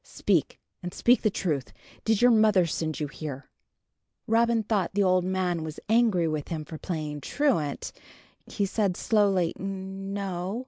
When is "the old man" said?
4.95-5.63